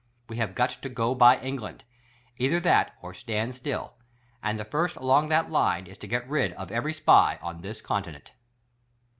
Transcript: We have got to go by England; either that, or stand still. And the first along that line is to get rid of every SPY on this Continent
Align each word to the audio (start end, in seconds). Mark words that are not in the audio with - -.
We 0.27 0.37
have 0.37 0.55
got 0.55 0.71
to 0.71 0.89
go 0.89 1.13
by 1.13 1.39
England; 1.41 1.83
either 2.37 2.59
that, 2.61 2.95
or 3.03 3.13
stand 3.13 3.53
still. 3.53 3.93
And 4.41 4.57
the 4.57 4.65
first 4.65 4.95
along 4.95 5.29
that 5.29 5.51
line 5.51 5.85
is 5.85 5.99
to 5.99 6.07
get 6.07 6.27
rid 6.27 6.53
of 6.53 6.71
every 6.71 6.95
SPY 6.95 7.37
on 7.43 7.61
this 7.61 7.81
Continent 7.83 8.31